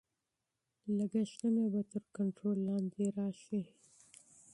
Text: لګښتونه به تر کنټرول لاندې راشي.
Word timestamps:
لګښتونه 0.97 1.61
به 1.73 1.81
تر 1.91 2.03
کنټرول 2.17 2.57
لاندې 2.69 3.05
راشي. 3.17 3.61